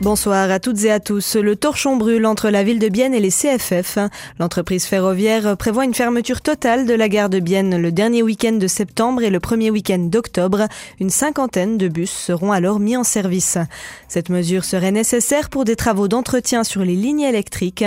[0.00, 1.34] Bonsoir à toutes et à tous.
[1.34, 3.98] Le torchon brûle entre la ville de Bienne et les CFF.
[4.38, 8.68] L'entreprise ferroviaire prévoit une fermeture totale de la gare de Bienne le dernier week-end de
[8.68, 10.68] septembre et le premier week-end d'octobre.
[11.00, 13.58] Une cinquantaine de bus seront alors mis en service.
[14.06, 17.84] Cette mesure serait nécessaire pour des travaux d'entretien sur les lignes électriques,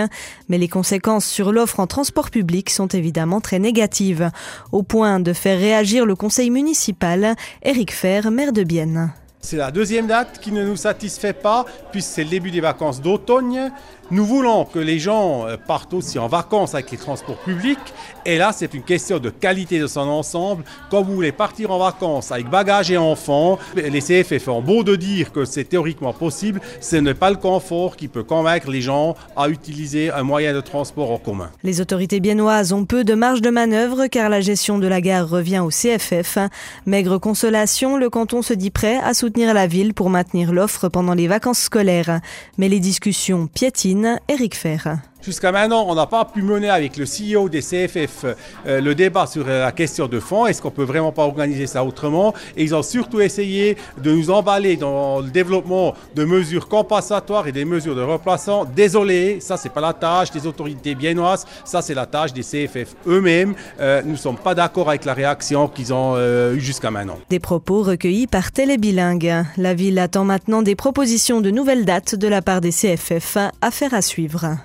[0.50, 4.32] mais les conséquences sur l'offre en transport public sont évidemment très négatives,
[4.74, 7.38] au point de faire réagir le conseil municipal.
[7.64, 9.14] Éric Fer, maire de Bienne.
[9.42, 13.02] C'est la deuxième date qui ne nous satisfait pas, puisque c'est le début des vacances
[13.02, 13.72] d'automne.
[14.12, 17.80] Nous voulons que les gens euh, partent aussi en vacances avec les transports publics.
[18.26, 20.66] Et là, c'est une question de qualité de son ensemble.
[20.90, 24.98] Quand vous voulez partir en vacances avec bagages et enfants, les CFF ont beau de
[24.98, 29.16] dire que c'est théoriquement possible, ce n'est pas le confort qui peut convaincre les gens
[29.38, 31.50] à utiliser un moyen de transport en commun.
[31.64, 35.30] Les autorités biennoises ont peu de marge de manœuvre car la gestion de la gare
[35.30, 36.38] revient au CFF.
[36.86, 41.14] Maigre consolation, le canton se dit prêt à soutenir la ville pour maintenir l'offre pendant
[41.14, 42.20] les vacances scolaires.
[42.58, 45.11] Mais les discussions piétinent Eric Fer.
[45.22, 48.26] Jusqu'à maintenant, on n'a pas pu mener avec le CEO des CFF
[48.66, 50.48] euh, le débat sur la question de fond.
[50.48, 52.34] Est-ce qu'on peut vraiment pas organiser ça autrement?
[52.58, 57.52] Et ils ont surtout essayé de nous emballer dans le développement de mesures compensatoires et
[57.52, 58.66] des mesures de remplaçant.
[58.66, 62.96] Désolé, ça c'est pas la tâche des autorités biennoises, ça c'est la tâche des CFF
[63.06, 63.54] eux-mêmes.
[63.80, 67.20] Euh, nous ne sommes pas d'accord avec la réaction qu'ils ont euh, eue jusqu'à maintenant.
[67.30, 69.46] Des propos recueillis par Télébilingue.
[69.58, 73.38] La ville attend maintenant des propositions de nouvelles dates de la part des CFF.
[73.62, 74.58] Affaire à suivre.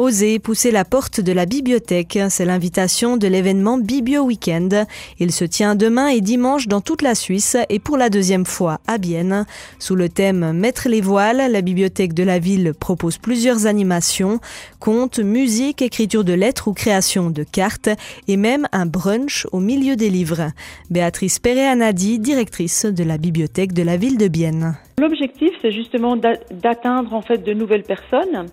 [0.00, 4.86] Oser pousser la porte de la bibliothèque, c'est l'invitation de l'événement Bibio Weekend.
[5.18, 8.80] Il se tient demain et dimanche dans toute la Suisse et pour la deuxième fois
[8.86, 9.44] à Bienne.
[9.78, 14.40] Sous le thème Mettre les voiles, la bibliothèque de la ville propose plusieurs animations,
[14.78, 17.90] contes, musique, écriture de lettres ou création de cartes
[18.26, 20.50] et même un brunch au milieu des livres.
[20.88, 24.78] Béatrice Perret-Anadi, directrice de la bibliothèque de la ville de Bienne.
[25.00, 28.46] L'objectif, c'est justement d'atteindre en fait de nouvelles personnes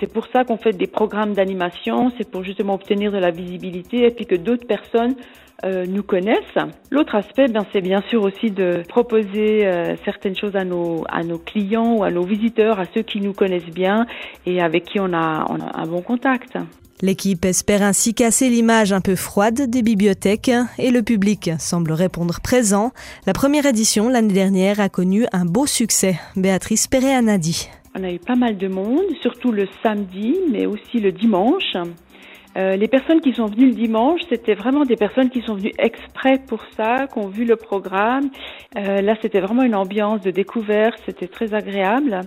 [0.00, 4.06] c'est pour ça qu'on fait des programmes d'animation, c'est pour justement obtenir de la visibilité
[4.06, 5.14] et puis que d'autres personnes
[5.62, 6.56] euh, nous connaissent.
[6.90, 11.04] L'autre aspect, ben, c'est bien sûr aussi de proposer euh, certaines choses à nos,
[11.44, 14.06] clients ou à nos visiteurs, à ceux qui nous connaissent bien
[14.46, 16.56] et avec qui on a un bon contact.
[17.02, 22.40] L'équipe espère ainsi casser l'image un peu froide des bibliothèques et le public semble répondre
[22.42, 22.92] présent.
[23.26, 26.16] La première édition l'année dernière a connu un beau succès.
[26.36, 27.70] Béatrice Perret-Anadi.
[27.98, 31.74] On a eu pas mal de monde, surtout le samedi, mais aussi le dimanche.
[32.58, 35.72] Euh, les personnes qui sont venues le dimanche, c'était vraiment des personnes qui sont venues
[35.78, 38.28] exprès pour ça, qui ont vu le programme.
[38.76, 42.20] Euh, là, c'était vraiment une ambiance de découverte, c'était très agréable.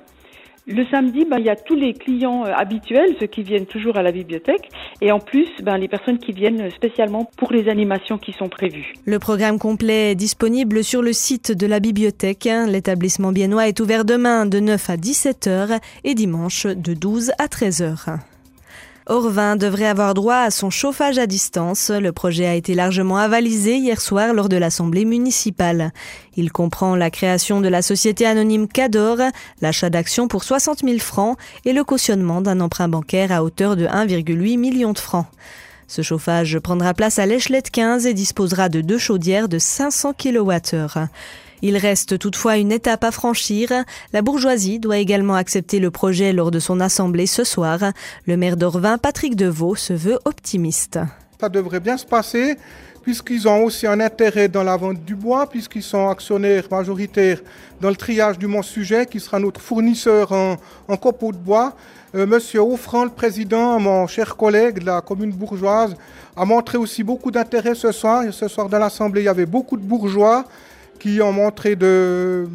[0.66, 3.98] Le samedi, ben, il y a tous les clients euh, habituels, ceux qui viennent toujours
[3.98, 4.70] à la bibliothèque,
[5.02, 8.94] et en plus, ben, les personnes qui viennent spécialement pour les animations qui sont prévues.
[9.06, 12.48] Le programme complet est disponible sur le site de la bibliothèque.
[12.68, 17.50] L'établissement biennois est ouvert demain de 9 à 17 h et dimanche de 12 à
[17.50, 18.33] 13 h
[19.06, 21.90] Orvin devrait avoir droit à son chauffage à distance.
[21.90, 25.92] Le projet a été largement avalisé hier soir lors de l'Assemblée municipale.
[26.38, 29.18] Il comprend la création de la société anonyme Cador,
[29.62, 33.86] l'achat d'actions pour 60 000 francs et le cautionnement d'un emprunt bancaire à hauteur de
[33.86, 35.28] 1,8 million de francs.
[35.88, 41.08] Ce chauffage prendra place à l'échelette 15 et disposera de deux chaudières de 500 kWh.
[41.66, 43.70] Il reste toutefois une étape à franchir.
[44.12, 47.80] La bourgeoisie doit également accepter le projet lors de son assemblée ce soir.
[48.28, 51.00] Le maire d'Orvin, Patrick Deveau, se veut optimiste.
[51.40, 52.58] Ça devrait bien se passer
[53.02, 57.42] puisqu'ils ont aussi un intérêt dans la vente du bois, puisqu'ils sont actionnaires majoritaires
[57.82, 61.76] dans le triage du Mont-Sujet, qui sera notre fournisseur en, copeaux de bois.
[62.16, 65.96] Euh, Monsieur Offrand, le président, mon cher collègue de la commune bourgeoise,
[66.36, 68.24] a montré aussi beaucoup d'intérêt ce soir.
[68.32, 70.46] ce soir, dans l'Assemblée, il y avait beaucoup de bourgeois
[71.04, 72.48] qui ont montré de,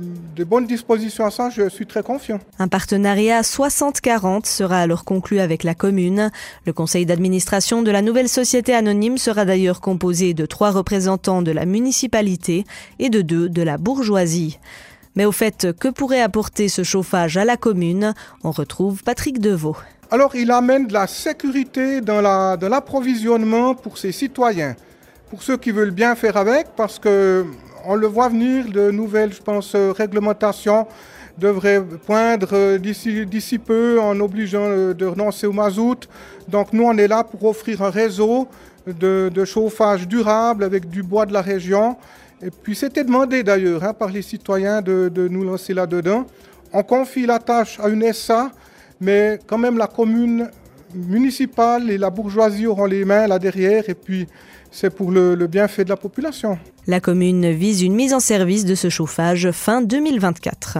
[0.46, 2.40] bonnes dispositions à ça, je suis très confiant.
[2.58, 6.30] Un partenariat 60-40 sera alors conclu avec la commune.
[6.64, 11.52] Le conseil d'administration de la nouvelle société anonyme sera d'ailleurs composé de trois représentants de
[11.52, 12.64] la municipalité
[12.98, 14.58] et de deux de la bourgeoisie.
[15.14, 18.14] Mais au fait, que pourrait apporter ce chauffage à la commune?
[18.44, 19.76] On retrouve Patrick Deveau.
[20.10, 24.74] Alors, il amène de la sécurité dans l'approvisionnement pour ses citoyens,
[25.28, 27.44] pour ceux qui veulent bien faire avec, parce que
[27.88, 30.86] on le voit venir, de nouvelles, je pense, euh, réglementations
[31.38, 36.06] devraient poindre euh, d'ici peu en obligeant euh, de renoncer au mazout.
[36.48, 38.46] Donc nous, on est là pour offrir un réseau
[38.86, 41.96] de, chauffage durable avec du bois de la région.
[42.42, 46.26] Et puis c'était demandé d'ailleurs hein, par les citoyens de, de nous lancer là-dedans.
[46.74, 48.50] On confie la tâche à une SA,
[49.00, 50.50] mais quand même la commune
[50.94, 54.26] municipal et la bourgeoisie auront les mains là derrière et puis
[54.70, 56.58] c'est pour le, bienfait de la population.
[56.86, 60.78] La commune vise une mise en service de ce chauffage fin 2024.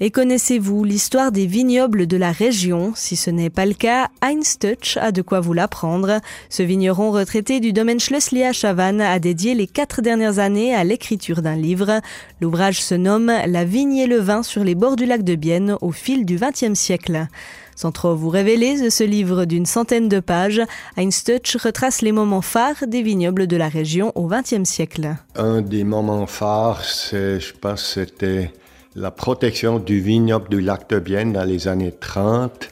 [0.00, 2.92] Et connaissez-vous l'histoire des vignobles de la région?
[2.96, 6.18] Si ce n'est pas le cas, Heinz Touch a de quoi vous l'apprendre.
[6.48, 10.82] Ce vigneron retraité du domaine Schlesli à Chavannes a dédié les quatre dernières années à
[10.82, 12.00] l'écriture d'un livre.
[12.40, 15.76] L'ouvrage se nomme La vigne et le vin sur les bords du lac de Bienne
[15.80, 17.28] au fil du XXe siècle.
[17.76, 20.60] Sans trop vous révéler ce livre d'une centaine de pages,
[20.96, 25.16] Heinz Touch retrace les moments phares des vignobles de la région au XXe siècle.
[25.36, 26.82] Un des moments phares,
[27.12, 28.52] je pense, c'était
[28.94, 32.68] la protection du vignoble du lac de Bienne dans les années 30.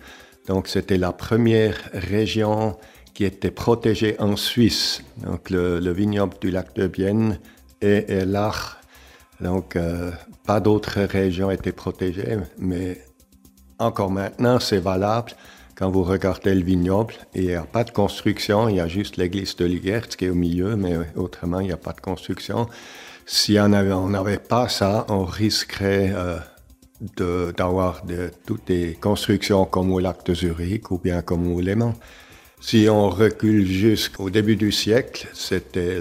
[0.48, 2.76] Donc, c'était la première région
[3.14, 5.02] qui était protégée en Suisse.
[5.24, 7.38] Donc, le, vignoble du lac de Bienne
[7.80, 8.78] et, et l'Arc.
[9.40, 10.10] Donc, euh,
[10.44, 12.98] pas d'autres régions étaient protégées, mais
[13.80, 15.32] encore maintenant, c'est valable.
[15.74, 19.16] Quand vous regardez le vignoble, il n'y a pas de construction, il y a juste
[19.16, 22.68] l'église de Ligert qui est au milieu, mais autrement, il n'y a pas de construction.
[23.24, 28.02] Si on n'avait pas ça, on risquerait euh, d'avoir
[28.44, 31.94] toutes des constructions comme au lac de Zurich ou bien comme au Léman.
[32.60, 36.00] Si on recule jusqu'au début du siècle, c'était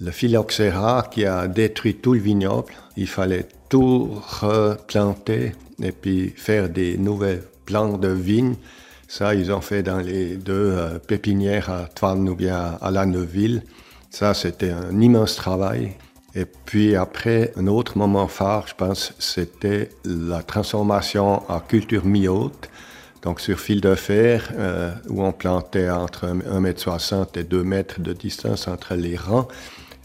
[0.00, 2.72] le phylloxéra qui a détruit tout le vignoble.
[2.96, 4.10] Il fallait tout
[4.40, 5.52] replanter
[5.82, 8.56] et puis faire des nouvelles plants de vignes.
[9.08, 13.06] Ça, ils ont fait dans les deux euh, pépinières à Tvann ou bien à La
[13.06, 13.62] Neuville.
[14.10, 15.92] Ça, c'était un immense travail.
[16.34, 22.68] Et puis après, un autre moment phare, je pense, c'était la transformation en culture mi-haute,
[23.22, 27.84] donc sur fil de fer, euh, où on plantait entre 1,60 m et 2 m
[27.98, 29.48] de distance entre les rangs.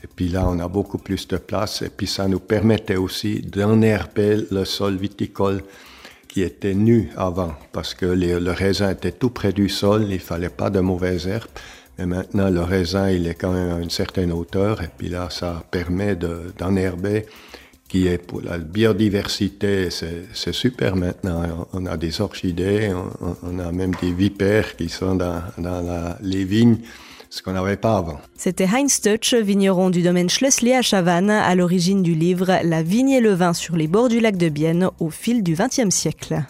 [0.03, 1.81] Et puis là, on a beaucoup plus de place.
[1.81, 5.63] Et puis ça nous permettait aussi d'enherber le sol viticole
[6.27, 10.50] qui était nu avant, parce que le raisin était tout près du sol, il fallait
[10.50, 11.50] pas de mauvaises herbes.
[11.98, 15.30] Mais maintenant, le raisin, il est quand même à une certaine hauteur, et puis là,
[15.30, 17.25] ça permet d'enherber,
[17.89, 21.68] qui est pour la biodiversité, c'est super maintenant.
[21.74, 22.94] On a des orchidées,
[23.44, 26.77] on, a même des vipères qui sont dans les vignes
[27.31, 28.19] ce qu'on n'avait pas avant.
[28.38, 33.10] C'était Heinz Touch, vigneron du domaine Schlesli à Chavannes, à l'origine du livre La vigne
[33.10, 36.44] et le vin sur les bords du lac de Bienne au fil du XXe siècle.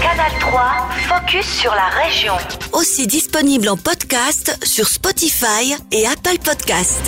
[0.00, 0.62] Canal 3,
[1.08, 2.34] focus sur la région.
[2.72, 7.00] Aussi disponible en podcast sur Spotify et Apple Podcast.